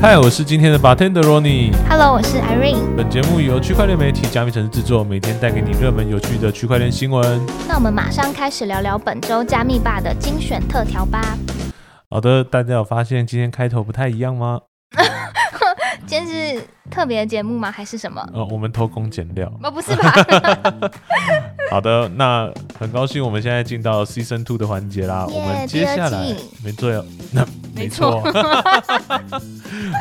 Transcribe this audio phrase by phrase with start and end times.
[0.00, 1.72] 嗨，我是今天的 bartender Ronnie。
[1.88, 2.94] Hello，我是 Irene。
[2.96, 7.44] 本节目由区块链媒体加密城市制作，每天带给你热门有趣的区块链新闻。
[7.66, 11.36] 那我们马上开始聊聊本周加密吧的精选特调吧。
[12.08, 14.60] 好的，大家有发现今天开头不太一样吗？
[16.06, 16.37] 今天是
[16.90, 17.70] 特别的节目吗？
[17.70, 18.26] 还是什么？
[18.32, 19.52] 呃，我们偷工减料。
[19.62, 20.12] 哦，不是吧？
[21.70, 25.26] 好的，那很高兴我们现在进到 Season Two 的环节啦。
[25.28, 26.34] 耶我们接下来
[26.64, 27.44] 没错哟， 那
[27.74, 28.22] 没没错。
[28.22, 28.30] 错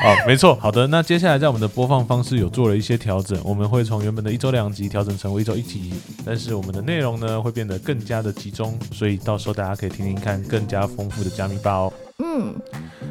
[0.04, 0.56] 哦，没错。
[0.56, 5.94] 好的，那接下来在我们的播放方式有做了一些调整，我们会从原本的一周两集调整成为一周一集，
[6.26, 11.94] 但是我们的内容呢会变得更加的集中，所以到时候大家可以听听看更加丰富的加密吧哦。
[12.20, 12.56] 嗯，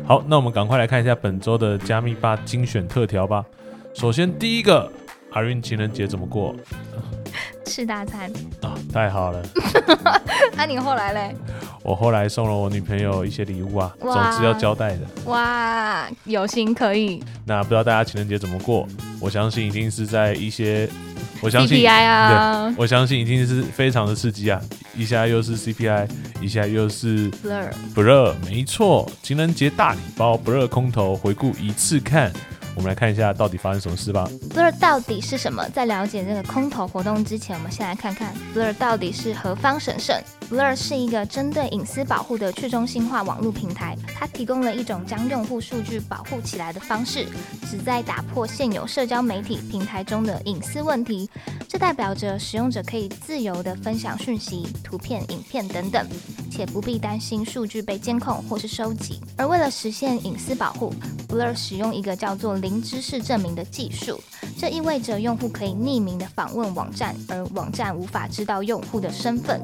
[0.06, 3.44] 好，那我们赶快来看一下本周的加密吧精选特调吧。
[3.92, 4.88] 首先第一个，
[5.32, 6.54] 阿运情人节怎么过
[7.66, 8.30] 吃大餐。
[8.62, 8.74] 啊？
[8.92, 9.42] 太好了。
[10.56, 11.36] 那、你后来嘞？
[11.82, 15.00] 我后来送了我女朋友一些礼物啊，总之要交代的。
[15.26, 18.86] 哇，有心可以那不知道大家情人节怎么过？
[19.20, 20.88] 我相信一定是在一些，
[21.40, 24.60] 我相信 CPI 啊我相信一定是非常的刺激啊！
[24.96, 26.08] 一下又是 CPI，
[26.40, 27.28] 一下又是。
[27.94, 32.32] 不热，没错，情人节大礼包不热空头回顾一次看。
[32.76, 34.28] 我们来看一下到底发生什么事吧。
[34.50, 35.66] Blur 到底是什么？
[35.70, 40.14] 在了解这个空投活动之前，我们先来看看 Blur 到底是何方神圣。
[40.48, 47.26] Blur 是一个针对隐私保护的去中心化网络平台，它提供了一种将用户数据保护起来的方式，
[47.68, 51.28] 旨在打破现有社交媒体平台中的隐私问题。
[51.66, 56.06] 这代表着使用者可以自由地分享讯息、图片、影片等等，
[56.48, 59.20] 且不必担心数据被监控或是收集。
[59.36, 60.94] 而为了实现隐私保护
[61.28, 64.22] ，Blur 使用一个叫做零知识证明的技术，
[64.56, 69.60] 这意味着用户可以匿名的访问网站，而网站无法知道用户的身份。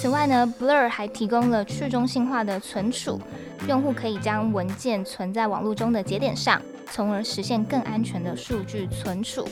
[0.00, 3.20] 此外呢，Blur 还提供了去中心化的存储，
[3.66, 6.60] 用户可以将文件存在网络中的节点上，
[6.92, 9.48] 从而实现更安全的数据存储。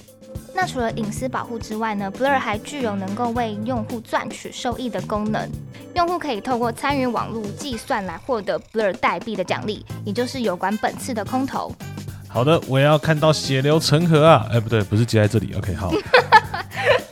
[0.54, 5.50] 那除了隐私保护之外呢，Blur 还具有能够为用户赚取收益的功能。
[5.94, 11.75] 用户可以透过参与网络计算来获得 Blur 代币的奖励，也就是有关本次的空投。
[12.28, 14.47] 好的，我也要看到血流成河啊！
[14.53, 15.53] 哎，不对，不是接在这里。
[15.56, 15.91] OK，好。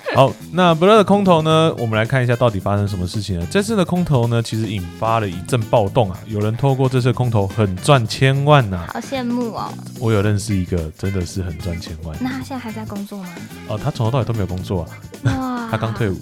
[0.17, 1.73] 好，那 Blur 的空投呢？
[1.79, 3.47] 我们来看一下到底发生什么事情了。
[3.51, 6.19] 这次的空投呢，其实引发了一阵暴动啊！
[6.27, 9.73] 有人透过这次空投很赚千万呐、好羡慕哦！
[10.01, 13.29] 我有认识一个，真的是很赚千万那他现在还在工作吗？
[13.69, 13.79] 哦。
[13.79, 14.89] 他从头到尾都没有工作啊，
[15.25, 16.19] 哇，他刚退伍，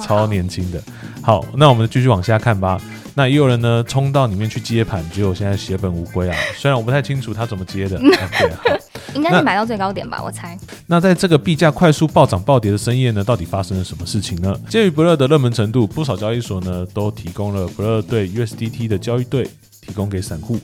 [0.00, 0.80] 超年轻的。
[1.22, 2.80] 好，那我们继续往下看吧。
[3.16, 6.36] 那也有人呢冲到里面去接盘，结果现在血本无归啊！
[6.56, 7.96] 虽然我不太清楚他怎么接的。
[8.18, 8.83] 啊对，好。
[9.14, 10.58] 那应该是买到最高点吧，我猜。
[10.86, 14.54] 那在这个币价快速暴涨暴跌的深夜呢，到底发生了什么事情呢？
[14.68, 19.44] 鉴于不热的热门程度，不少交易所呢都提供了不热对 USDT 的交易对，
[19.80, 20.58] 提供给散户。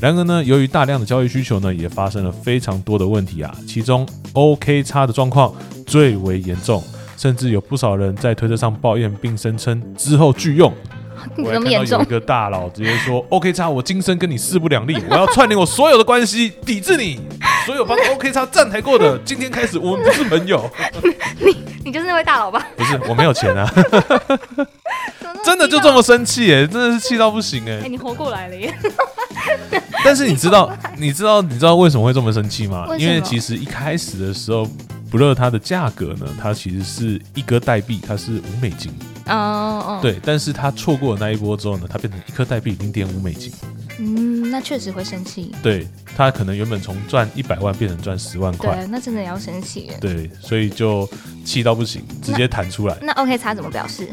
[0.00, 5.54] 然而呢，由于大量的交易需求呢，也发生了非常多的问题啊，其中 OK 差的状况
[5.86, 6.82] 最为严重，
[7.16, 10.72] 甚至有不少人在推特上抱怨并声称之后拒用。
[11.38, 12.08] 我还看到这么严重有一？
[12.08, 17.20] 个大佬直接说： “OK 叉，我今生跟你势不两立，我要串联我所有的关系，抵制你。
[17.64, 20.70] 所有帮 OK 叉站台过的，今天开始我们不是朋友。
[21.40, 22.66] 你你就是那位大佬吧？
[22.76, 23.70] 不是，我没有钱啊，
[25.44, 27.88] 真的就这么生气耶，真的是气到不行哎、哎。
[27.88, 28.74] 你活过来了耶！
[30.04, 32.86] 但是你知道， 你知道，你知道为什么会这么生气吗？
[32.88, 34.68] 为因为其实一开始的时候，
[35.10, 38.92] 不热它的价格呢，它其实是一颗代币，它是五美金。
[39.26, 43.50] 哦哦，，对，但是它错过了那一波之后呢，它变成一颗代币零点五美金。
[43.98, 45.54] 嗯，那确实会生气。
[45.62, 48.74] 对，他可能原本从赚一百万变成赚十万块。
[48.74, 49.96] 对，那真的要生气耶。
[50.00, 51.08] 对，所以就
[51.44, 52.96] 气到不行，直接弹出来。
[53.02, 54.08] 那 OK 叉怎么表示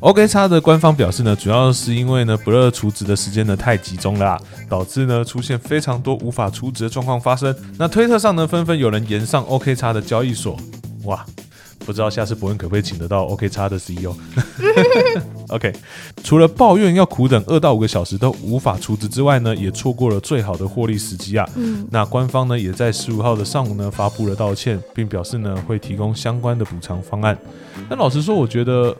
[0.00, 7.54] ？OK 叉的官方表示呢，主要是因为呢不热储值的时间呢太集中了啦，导致呢出现非常多无法储值的状况发生。
[7.78, 10.58] 那推特上呢纷纷有人延上 OK 叉的交易所，
[11.04, 11.24] 哇！
[11.80, 15.72] 不知道下次伯恩可不可以请得到 OK 叉的 CEO？OK，
[16.22, 21.48] 除了抱怨要苦等二到五个小时都无法出资之外呢，也错过了最好的获利时机啊。
[21.56, 27.36] 嗯，那官方呢也在十五号的上午呢发布了道歉，并表示呢会提供相关的补偿方案。
[27.88, 28.96] 但老实说，我觉得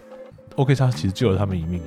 [0.57, 1.81] OK 叉其实救了他们一命，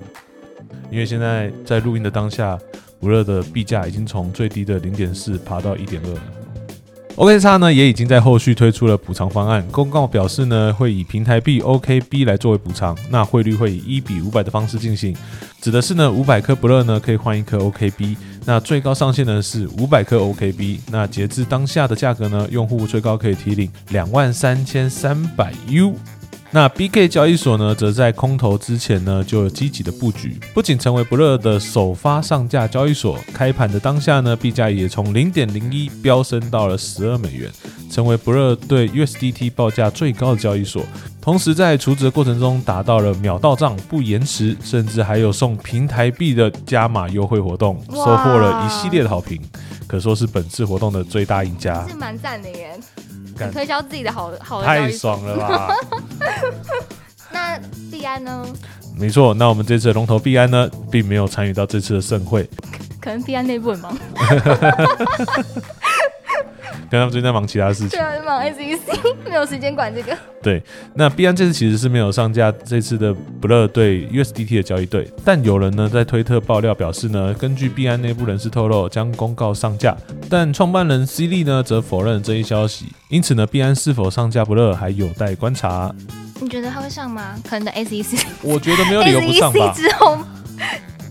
[0.90, 2.58] 因为现在在录音的当下，
[3.00, 6.22] 不热的币价已经从最低的零点四爬到一点二了。
[7.16, 15.16] OK 叉呢也已经在后续推出了补偿方案，公告表示呢会以平台币 OKB 来作为补偿，那汇率会以一比五百的方式进行，
[15.62, 25.94] 指的是呢五百颗不勒呢可以换一颗 OKB，那最高上限呢是五百颗 OKB，那截至当下的价格呢，用户最高可以提领两万三千三百 U。
[26.54, 37.52] 那 BK 交易所呢，则在空投之前呢就有积极的布局，不仅成为不热的首发上架交易所，开盘的当下呢，币价也从零点零一飙升到了十二美元，
[37.90, 40.84] 成为不热对 USDT 报价最高的交易所。
[41.20, 49.42] 同时在除值的过程中达到了秒到账、不延迟，甚至还有送平台币的加码优惠活动，收获了一系列的好评，
[49.88, 51.88] 可说是本次活动的最大赢家。
[51.88, 52.80] 是蛮赞的耶，
[53.38, 54.90] 干推销自己的好好太。
[54.92, 55.76] 爽了吧！
[57.32, 57.60] 那
[57.92, 58.46] 必安呢？
[58.96, 62.48] 没错，那我们这次的龙头必安呢，并没有参与到这次的盛会，
[63.02, 63.98] 可能必安内部很忙，
[66.94, 68.00] 跟他们最近在忙其他事情对。
[68.00, 68.78] 啊，忙 SEC，
[69.28, 70.16] 没有时间管这个。
[70.44, 70.62] 对，
[70.94, 73.12] 那币安这次其实是没有上架这次的
[73.42, 79.98] 不勒对 USDT 的交易对，但有人呢在推特爆料表示呢，根据币安内部人士透露，将公告上架，
[80.30, 85.92] 但创办人 C 利呢则否认这一消息，因此呢，币安是否上架不勒还有待观察。
[86.40, 87.34] 你觉得他会上吗？
[87.50, 89.74] 可能的 SEC 我觉得没有理由不上吧。
[89.76, 90.20] 之后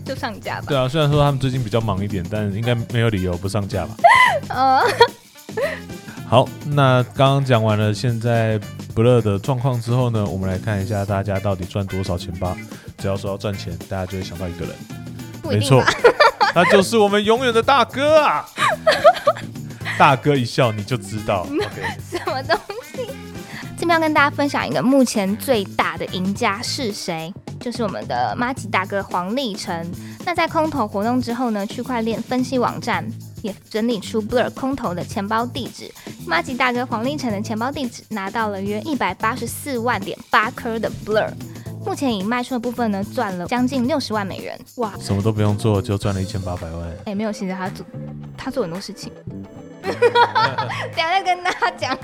[0.05, 0.65] 就上架吧。
[0.69, 3.95] 对啊，虽然说他们最近比较忙一点，但应该没有理由不上架吧。
[4.49, 4.81] 呃，
[6.27, 8.59] 好，那刚刚讲完了现在
[8.95, 12.57] 不乐的状况之后呢，我们来看一下大家到底赚多少钱吧。
[12.97, 14.75] 只要说要赚钱，大家就会想到一个人，
[15.43, 15.83] 没错
[16.53, 18.45] 他就是我们永远的大哥啊！
[19.97, 21.45] 大哥一笑你就知道
[22.09, 22.57] 什么东
[22.95, 23.09] 西？
[23.77, 27.33] 这边要跟大家分享一个目前最大的赢家是谁，
[27.63, 29.89] 就是我们的马吉大哥黄立成。
[30.25, 33.05] 那在空投活动之后呢，区块链分析网站
[33.41, 35.89] 也整理出 Blur 空投的钱包地址。
[36.27, 41.31] 马吉大哥黄立成的钱包地址拿到了约一百八十四万点八颗的 Blur，
[41.85, 44.59] 目前已卖出的部分呢，赚了将近六十万美元。
[44.75, 46.91] 哇，什么都不用做就赚了一千八百万。
[47.05, 47.85] 哎、没有，其实他做
[48.37, 49.09] 他做很多事情。
[49.91, 51.97] 等一下再跟大家讲。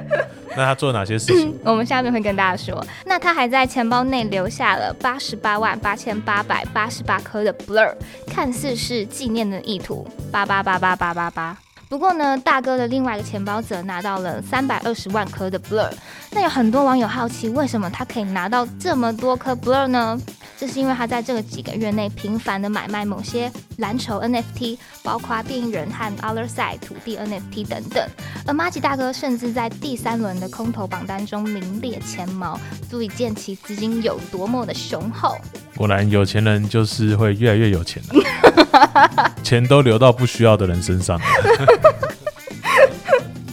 [0.56, 1.58] 那他做了哪些事情？
[1.64, 2.84] 我们下面会跟大家说。
[3.04, 7.94] 那他还在钱包内留下了八十八万八千八百八十八颗的 Blur，
[8.26, 11.56] 看似是纪念的意图，八八八八八八八。
[11.88, 15.88] 不过呢，大哥的另外一个钱包则拿到了三百二十万颗的 Blur。
[16.32, 20.20] 那有很多网友好奇，为什么他可以拿到这么多颗 Blur 呢？
[20.58, 28.08] 这是因为他在这个几个月内频繁的买卖某些蓝筹 NFT，包括电影人和 Other Side 土地 NFT 等等。
[28.46, 32.58] 而马吉大哥甚至在第三轮的空头榜单中名列前茅，
[32.88, 35.36] 足以见其资金有多么的雄厚。
[35.76, 41.20] 果然有钱人就是会越来越有钱了， 钱都流到不需要的人身上。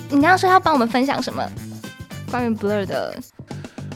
[0.09, 1.45] 你刚刚说要帮我们分享什么？
[2.31, 3.13] 关于 Blur 的，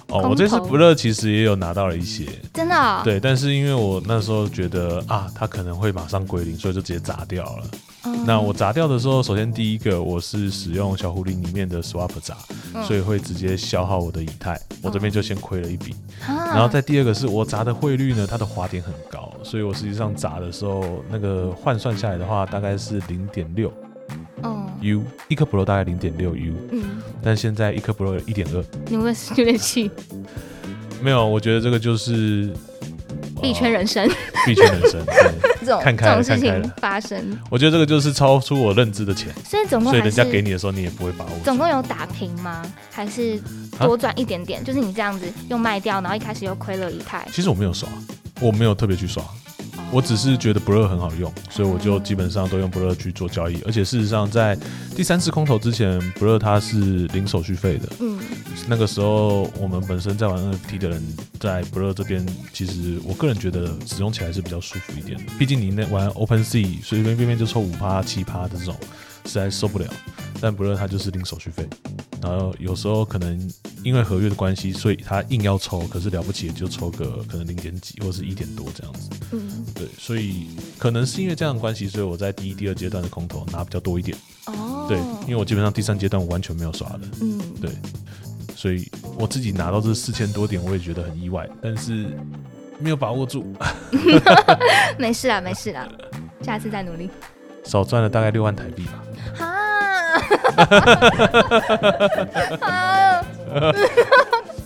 [0.09, 3.01] 哦，我这次不乐其实也有拿到了一些，真的、哦？
[3.03, 7.63] 对，但是因为我那时候觉得啊，它可能会马上归零，所以就直接砸掉了。
[8.05, 12.37] 嗯那我砸掉的时候，首先第一个我是使用小狐狸里面的 swap 砸，
[12.73, 15.93] 嗯所以会直接消耗我的以太，我这边就先亏了一笔。
[16.25, 23.86] 啊然后再第二个是我砸的汇率呢，它的滑点很高，所以我实际上砸的时候，那个换算下来的话，大概是零点六嗯
[24.81, 29.89] U，一颗 Pro 大概零点六 U，嗯，但现在一颗 Pro 有一点二，你会有点气？
[31.01, 32.51] 没有，我觉得这个就是
[33.41, 34.07] 币圈人生、
[34.45, 35.03] 币圈人生。
[35.05, 41.43] 对这种看开了这种事情发生，我觉得这个就是超出我认知的钱，所以总共所以人家给你的时候你也不会把握住。
[41.43, 42.61] 总共有打平吗？
[42.89, 43.37] 还是
[43.79, 44.63] 多赚一点点？
[44.63, 47.89] 就是你这样子又卖掉，然后一开始又亏了一台，其实我没有刷，
[48.39, 49.21] 我没有特别去刷，
[49.91, 53.61] 我只是觉得不热很好用，所以我就基本上都用不热去做交易。
[53.65, 54.57] 而且事实上，在
[54.95, 57.89] 第三次空投之前，不热它是零手续费的。
[57.99, 58.19] 嗯
[58.67, 61.01] 那个时候我们本身在玩 NFT 的人，
[61.39, 65.23] 在不热这边，其实我个人觉得使用起来是比较舒服一点的。
[65.39, 68.75] 毕竟你那玩 OpenSea 随随便便就抽五趴、七趴的这种，
[69.25, 69.85] 实在受不了。
[70.41, 71.65] 但不热它就是零手续费，
[72.21, 73.39] 然后有时候可能
[73.87, 79.09] 因为合约的关系，所以他硬要抽，可是了不起也就抽个可能零点几或是一点多这样子。
[79.31, 84.17] 嗯对，所以可能是因为这样的关系，所以我在第一、第二阶段的空投拿比较多一点。
[84.47, 86.99] 哦，对，因为我基本上第三阶段我完全没有刷的。
[87.21, 87.71] 嗯对
[88.57, 92.07] 所以我自己拿到这四千多点，我也觉得很意外，但是
[92.79, 93.53] 没有把握住，
[94.99, 95.87] 没事啦没事啦，
[96.41, 97.09] 下次再努力。
[97.63, 99.03] 少赚了大概六万台币吧。
[99.39, 99.47] 啊
[102.61, 102.83] 啊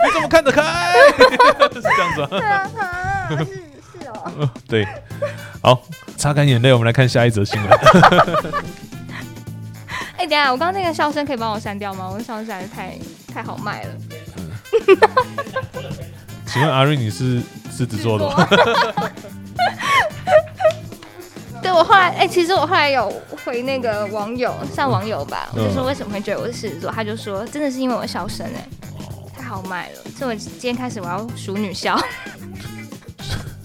[0.03, 0.61] 你怎么看得开？
[1.73, 2.27] 是这样子吗？
[2.39, 3.29] 啊！
[3.29, 4.87] 是是哦， 对，
[5.61, 5.81] 好，
[6.17, 7.69] 擦干眼泪，我们来看下一则新闻。
[10.17, 12.09] 哎、等下，我刚刚那个笑声可以帮我删掉吗？
[12.11, 12.97] 我的笑声实在是太
[13.33, 13.89] 太好卖了。
[16.45, 18.47] 请问阿瑞，你是狮子座的吗？
[21.61, 23.11] 对我后来，哎、其实我后来有
[23.45, 28.80] 回那个网友，上网友吧，我就说嗯为什么会觉得我是狮子座，他就说真的是因为我笑声，哎，太
[29.51, 31.99] 好卖了，所以我今天开始我要数女校。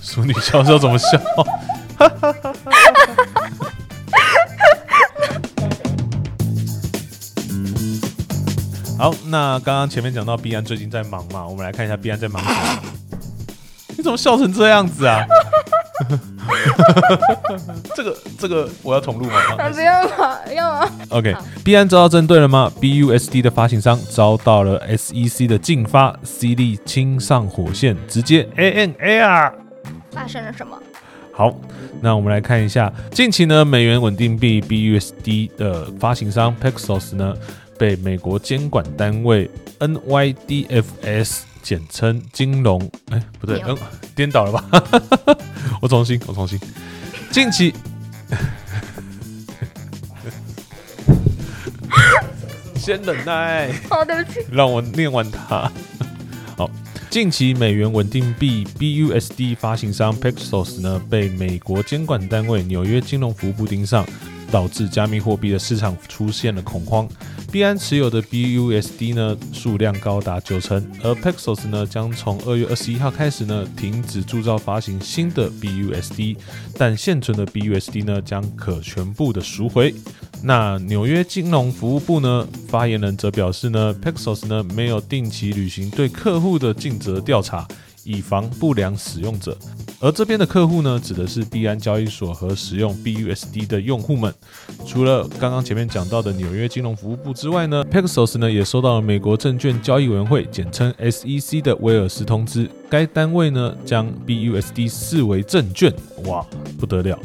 [0.03, 1.17] 数女校时候怎么笑？
[8.99, 12.83] 好，那刚刚前面讲到毕安最近在忙嘛，我们来看一下毕安在忙什么。
[13.97, 15.25] 你怎么笑成这样子啊？
[17.95, 19.41] 这个这个我要重录吗？
[19.57, 20.91] 不用了，不用了。
[21.11, 29.53] OK，好币安遭到针对了吗？BUSD 的发行商遭到了 SEC 的禁发，CD 亲上火线，直接 ANA 啊！
[30.13, 30.79] 发生了什么？
[31.33, 31.55] 好，
[32.01, 37.35] 那我们来看一下，近期呢，美元稳定币 BUSD 的发行商 Paxos 呢，
[37.79, 43.77] 被美国监管单位 NYDFS 简称金融，哎，不对，嗯，
[44.15, 44.65] 颠倒了吧？
[45.83, 46.57] 我重新，我重新，
[47.33, 47.75] 近期。
[52.77, 53.73] 先忍耐。
[53.91, 54.47] 好，对不起。
[54.53, 55.69] 让我念完它。
[56.57, 56.71] 好，
[57.11, 64.07] 近期美元稳定币 BUSD 发行商 Paxos 呢被美国监管单位纽约金融服务部盯上，
[64.57, 67.07] 导致加密货币的市场出现了恐慌。
[67.53, 76.39] 币安持有的 BUSD 呢数量高达九成，而 Paxos 呢将从二月二十一号开始呢停止铸造发行新的 BUSD，
[76.79, 79.95] 但现存的 BUSD 呢将可全部的赎回。
[80.43, 87.69] 那纽约金融服务部呢，发言人则表示呢，Paxos 呢没有定期履行对客户的尽责调查，
[88.07, 89.55] 以防不良使用者。
[89.99, 94.33] 而这边的客户呢，指的是币安交易所和使用 BUSD 的用户们。
[94.87, 105.93] 除了刚刚前面讲到的纽约金融服务部之外呢，Paxos 呢也收到了美国证券交易委员会（简称 SEC） 的威尔斯通知，该单位呢将 BUSD 视为证券，
[106.27, 106.47] 哇，
[106.79, 107.19] 不得了！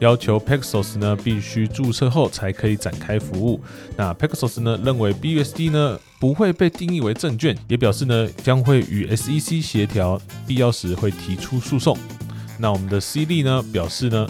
[0.00, 3.60] 要求 Paxos 呢必须注册后才可以展开服务。
[3.96, 11.96] 那 Paxos 呢认为 BUSD 呢不会被定义为证券，也表示呢将会与 SEC 协调，必要时会提出诉讼。
[12.58, 14.26] 那我们的 C 力呢表示呢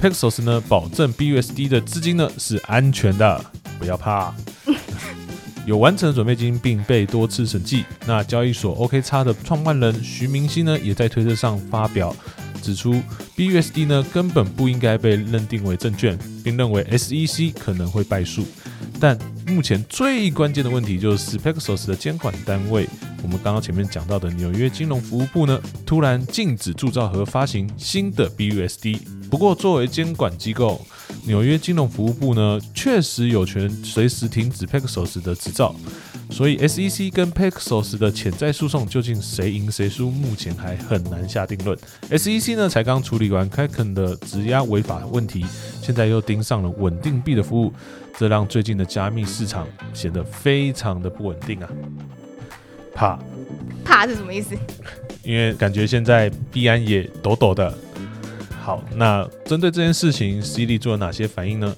[0.00, 3.44] ，Paxos 呢保证 BUSD 的资金呢是安全的，
[3.78, 4.34] 不要怕。
[5.66, 7.84] 有完成的准备金并被多次审计。
[8.06, 12.14] 那交易所 OK 叉的创办人徐明星呢，也在推特上发表
[12.66, 13.00] 指出
[13.36, 18.44] ，BUSD 呢根本不应该被认定为证券，并认为 SEC 可能会败诉。
[18.98, 22.88] 但目前最关键的问题就是 Paxos 的监管单位，
[23.22, 28.98] 我们刚刚前面讲到的纽约金融服务部呢，突然禁止铸造和发行新的 BUSD。
[29.30, 30.84] 不过，作为监管机构，
[31.24, 35.74] 纽约金融服务部呢，确实有权随时停止 Paxos 的执照。
[36.30, 41.76] 所以 SEC 跟 Paxos 的潜在诉讼究竟谁赢谁输，目前还很难下定论。
[42.10, 45.44] SEC 呢才刚处理完 Kraken 的质押违法问题，
[45.80, 47.72] 现在又盯上了稳定币的服务，
[48.18, 51.68] 这让最近的加密市场显得非常的不稳定啊。
[52.94, 53.18] 怕，
[53.84, 54.54] 怕是什么意思？
[55.22, 57.72] 因为感觉现在币安也抖抖的。
[58.62, 61.74] 好，那针对这件事情，C D 做了哪些反应呢？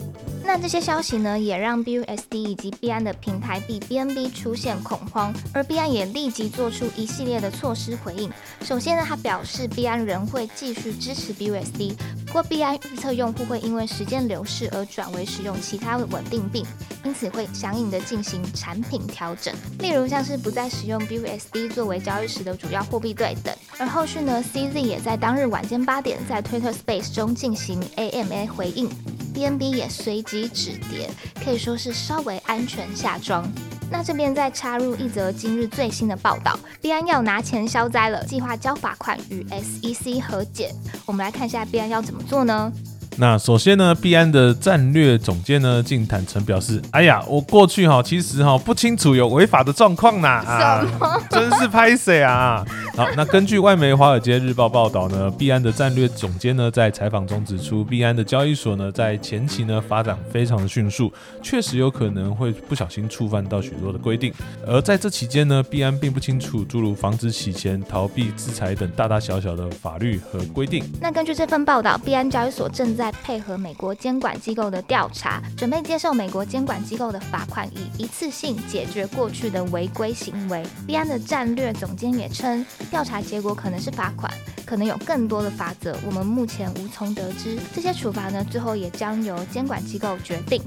[0.61, 8.31] 这些消息呢，也让 BUSD 以及币安的平台币 BNB 出现恐慌，而币安也立即做出一系列的措施回应。
[8.63, 11.95] 首先呢，他表示币安仍会继续支持 BUSD，
[12.27, 16.67] 不过币安预测用户会因为时间流逝而转为使用其他的稳定币，
[17.05, 23.55] 因此会相应的进行产品调整，例如像是不再使用 BUSD 作为交易时的主要货币对等。
[23.79, 28.91] 而后续呢，CZ 也在当日晚间八点在 Twitter Space 中进行 AMA 回应。
[29.39, 31.09] BNB 也随即止跌，
[31.45, 33.49] 可以说是稍微安全下庄。
[33.89, 40.75] 那这边再插入一则今日最新的报道，币安要拿钱消灾了，计划交罚款与 SEC 和解。
[41.07, 42.73] 我们来看一下币安要怎么做呢？
[43.21, 50.87] 那首先呢，币安的战略总监呢，竟坦诚表示：“哎呀，我过去哈，其实哈不清楚有违法的状况呐，啊，
[51.29, 52.65] 真是拍谁啊！”
[52.97, 64.33] 好，那根据外媒《华尔街日报》报道呢，币安的战略总监呢在采访中指出，币安的交易所呢在前期呢发展非常的迅速，确实有可能会不小心触犯到许多的规定。
[64.65, 70.85] 而在这期间呢，币安并不清楚诸如防止洗钱、逃避制裁等大大小小的法律和规定。
[71.01, 80.65] 那根据这份报道，币安交易所正在配合美国监管机构的调查，准备接受美国监管机构的罚款，以一次性解决过去的违规行为。
[80.87, 84.33] 币安的战略总监也称，调查结果可能是罚款，
[84.65, 87.59] 可能有更多的法则，我们目前无从得知。
[87.75, 90.63] 这些处罚呢，最后也将由监管机构决定。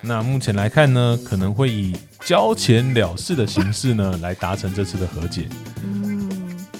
[0.00, 5.48] 那目前来看呢，可能会以交钱了事的形式呢来达成这次的和解。
[5.84, 6.28] 嗯，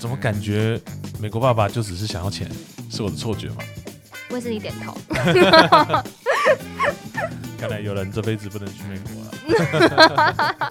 [0.01, 0.81] 怎么感觉
[1.21, 2.51] 美国爸爸就只是想要钱？
[2.91, 3.57] 是我的错觉吗？
[4.33, 4.97] 威斯利点头。
[7.59, 9.31] 看来有人这辈子不能去美国了。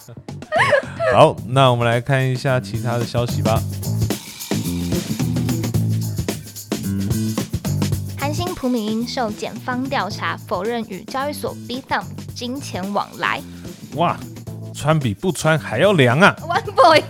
[1.14, 3.62] 好，那我们来看一下其他的消息吧。
[8.20, 12.04] 韩星朴敏英受检方调查，否认与交易所 B Thumb
[12.36, 13.42] 金钱往来。
[13.96, 14.18] 哇，
[14.74, 17.02] 穿比不穿还要凉啊！One boy，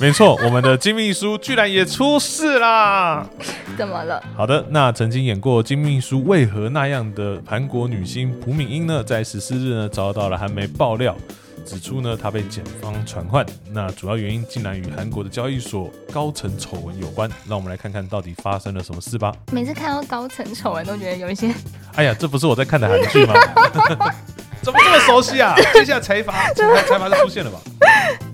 [0.00, 3.26] 没错，我们的金秘书居然也出事啦！
[3.78, 4.22] 怎么了？
[4.36, 11.16] 好的，那曾经演过《金秘书为何那样》的韩国女星朴敏英呢，在十四日呢遭到了韩媒爆料，
[11.64, 17.30] 指出呢她被检方传唤，那主要原因竟然与韩国的交易所高层丑闻有关。
[17.48, 19.32] 让我们来看看到底发生了什么事吧。
[19.52, 21.54] 每次看到高层丑闻，都觉得有一些
[21.94, 23.34] 哎呀，这不是我在看的韩剧吗？
[24.62, 25.54] 怎么这么熟悉啊？
[25.74, 27.58] 接下来财阀，财阀就出现了吧？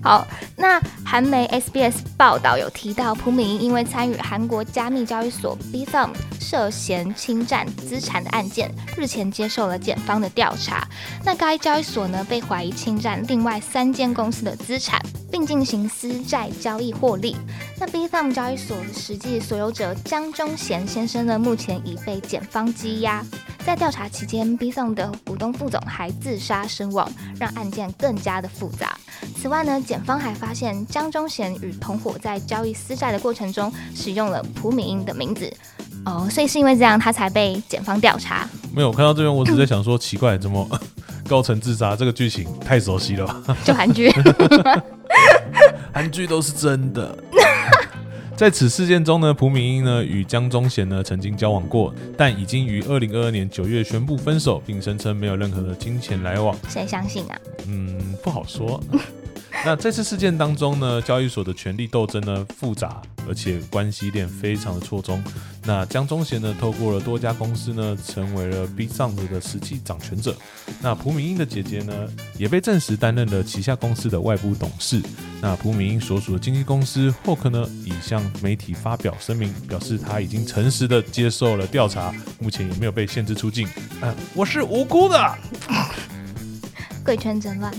[0.03, 0.27] 好。
[0.61, 10.85] 那韩媒 SBS 报道有提到，朴敏英因为参与韩国加密交易所 B Thumb 涉嫌侵占资产的案件，日前接受了检方的调查。
[11.23, 14.99] 那该交易所呢，被怀疑侵占另外三间公司的资产，
[15.31, 17.37] 并进行私债交易获利。
[17.79, 23.23] 那 B Thumb 交易所的实际所有者江中贤先生呢，目前已被检方羁押。
[23.65, 28.97] 在调查期间，B Thumb 的股东副总还自杀身亡，让案件更加的复杂。
[29.39, 35.51] 此外呢，检方还发现江忠贤与同伙在交易私债的过程中使用了朴敏英的名字。
[36.05, 38.47] 哦，所以是因为这样，他才被检方调查。
[38.73, 40.67] 没有，我看到这边，我只是在想说， 奇怪，怎么
[41.27, 43.57] 高层自杀这个剧情太熟悉了吧？
[43.63, 44.09] 就韩剧。
[45.93, 47.15] 韩剧都是真的。
[48.39, 56.57] 在此事件中呢，朴敏英呢与江忠贤呢曾经交往过，但已经于二零二二年九月宣布分手，并声称没有任何的金钱来往。
[56.69, 57.37] 谁相信啊？
[57.67, 58.81] 嗯，不好说。
[59.65, 65.21] 那这次事件当中呢，交易所的权力斗争呢复杂，而且关系链非常的错综。
[65.63, 70.35] 那江忠贤呢，透过了多家公司呢，成为了 B 上的实际掌权者。
[70.81, 71.93] 那朴敏英的姐姐呢，
[72.37, 75.01] 也被证实担任了旗下公司的外部董事。
[75.41, 83.67] 那朴敏英所属的经纪公司 Hawk 呢，已向媒体发表声明，表示他已经诚实的接受了调查，目前也没有被限制出境。
[84.01, 85.37] 呃，我是无辜的。
[87.03, 87.71] 贵圈真乱。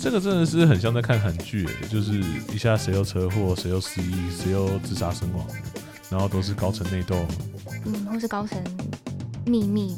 [0.00, 5.44] 这个真的是很像在看韩剧，哎，就是一下谁又车祸，谁又失忆，谁又自杀身亡，
[6.08, 7.16] 然后都是高层内斗，
[7.84, 8.62] 嗯，或是高层
[9.44, 9.96] 秘密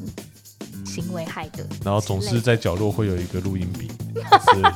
[0.85, 1.67] 行为害的。
[1.85, 3.89] 然后总是在角落会有一个录音笔，
[4.53, 4.61] 是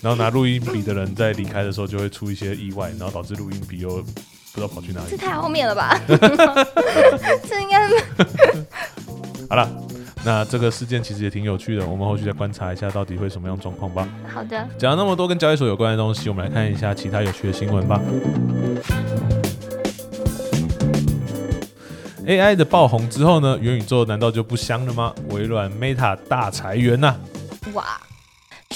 [0.00, 4.04] 然后拿录音笔的人在离开的时候就会出一些意外，然后导致录音笔又不
[4.54, 5.06] 知道跑去哪里。
[5.10, 5.98] 这太后面了吧？
[6.06, 7.88] 这应该
[9.48, 9.87] 好了。
[10.28, 14.06] 那这个事件其实也挺有趣的，我们后续再观察一下到底会什么样状况吧。
[14.30, 14.68] 好的。
[14.76, 17.98] 讲了那么多跟交易所有关的东西，我们来看一下其他有趣的新闻吧。
[22.26, 25.14] AI 的爆红之后呢，元宇宙难道就不香了吗？
[25.30, 27.16] 微软 Meta 大裁员呐、
[27.72, 27.82] 哇！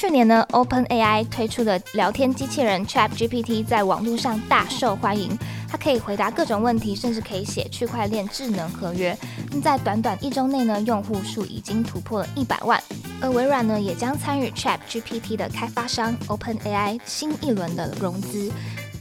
[0.02, 5.38] 去年呢，OpenAI 推出的聊天机器人 ChatGPT 在网络上大受欢迎。
[5.70, 9.16] 它可以回答各种问题，甚至可以写区块链智能合约。
[9.62, 12.82] 在短短一周内呢，用户数已经突破了一百万。
[13.20, 18.50] 而微软呢，也将参与 ChatGPT 的开发商 OpenAI 新一轮的融资。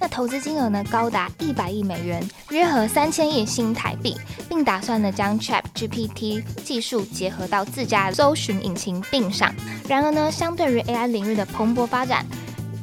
[0.01, 4.17] 那投资金额呢高达一百亿美元，约合三千亿新台币，
[4.49, 9.53] 并打算呢将 ChatGPT 技术结合到自家搜寻引擎并上。
[9.87, 12.25] 然而呢，相对于 AI 领域的蓬勃发展，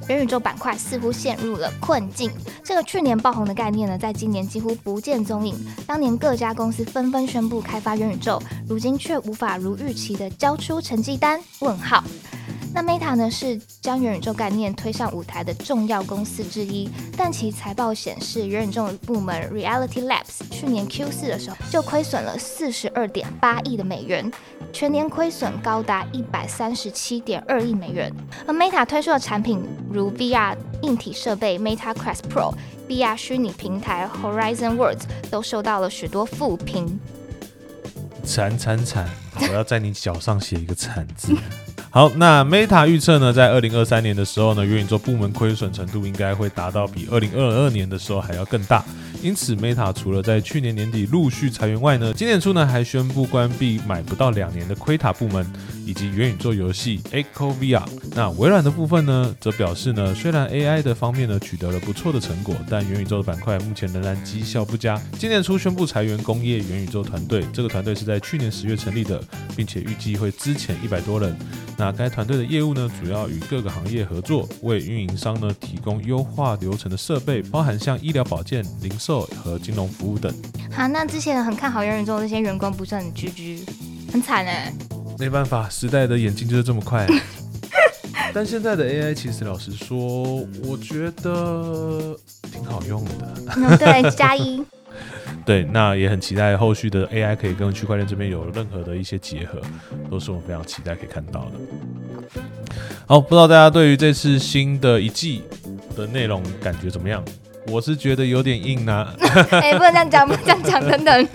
[0.08, 2.30] 元宇宙板块似乎陷入了困境。
[2.62, 5.56] 这个去年爆红的概念呢，在今年几乎不见踪影。
[5.88, 11.40] 当年各家公司纷纷宣布开发元宇宙，如今却无法如预期的交出成绩单？
[11.58, 12.04] 问号。
[12.74, 24.30] 那 Meta 呢是将元宇宙概念推上舞台的重要公司之一，但其财报显示，元宇宙部门 Reality Labs 去年 Q 四的时候就亏损了四十二点八亿的美元，
[24.72, 28.12] 全年亏损高达一百三十七点二亿美元。
[28.46, 32.54] 而 Meta 推出的产品如 VR 硬体设备 Meta Quest Pro、
[32.88, 37.00] VR 虚拟平台 Horizon Worlds 都受到了许多负评。
[38.24, 39.08] 惨惨惨！
[39.40, 41.34] 我要在你脚上写一个惨字。
[41.98, 48.84] 好，那 Meta 预测呢，在二零二三年的时候呢，元宇宙部门亏损程度应该会达到比二零二二年的时候还要更大。
[49.20, 55.44] 因此，Meta 除了在去年年底陆续裁员外呢，今年初呢还宣布关闭买不到两年的 Queta 部门，
[55.88, 57.82] 以及元宇宙游戏 Echo VR。
[58.14, 65.00] 那微软的部分呢，则表示呢，虽然 AI 的方面呢取得了不错的成果，但元宇宙的板块目前仍然绩效不佳。
[65.18, 69.18] 今年初宣布裁员工业元宇宙团队，这个团队是在去年十月成立的，
[69.56, 71.34] 并且预计会资遣一百多人。
[71.78, 80.30] 那该团队的业务呢，主要与各个行业合作，为运营商呢提供优化流程的设备，包含像医疗保健、零售和金融服务等。
[80.70, 83.64] 好，那之前很看好元宇宙那些员工不是很居居，
[84.12, 84.70] 很惨哎。
[85.18, 87.06] 没办法，时代的眼睛就是这么快。
[88.32, 92.16] 但现在的 AI 其实老实说，我觉得
[92.52, 93.34] 挺好用的。
[93.56, 94.62] 嗯，对，加一。
[95.44, 99.60] 对，那也很期待后续的 AI 可以跟区块链这边有任何的一些结合，
[100.10, 101.52] 都是我们非常期待可以看到的。
[103.06, 105.42] 好，不知道大家对于这次新的一季
[105.96, 107.24] 的内容感觉怎么样？
[107.66, 109.12] 我是觉得有点硬呐、
[109.50, 111.28] 哎、不能这样讲，不能这样讲，等等。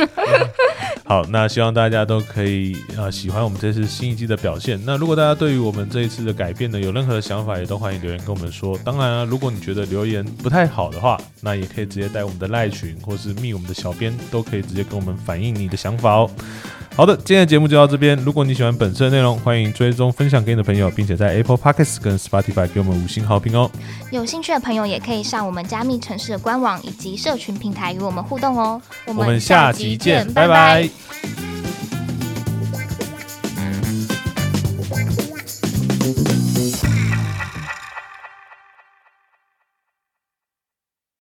[1.06, 4.82] 好，那希望大家都可以啊喜欢我们这次新一季的表现。
[4.86, 8.78] 那如果大家对于我们这一次的改变呢有任何的想法，也都欢迎留言跟我们说。
[8.86, 16.32] 当然啊，如果你觉得留言不太好的话，那也可以直接带我们的赖群或是密我们的小编，都可以直接跟我们反映你的想法哦。
[16.96, 18.16] 好的，今天的节目就到这边。
[18.20, 23.70] 如果你喜欢本次的内容，欢迎追踪分享给你的朋友，并且在 Apple Podcasts 跟 Spotify 给我们五星好评哦。
[24.12, 28.80] 有兴趣的朋友也可以上我们加密城市的官网以及社群平台与我们互动哦。
[29.08, 30.88] 我我们下集见，拜拜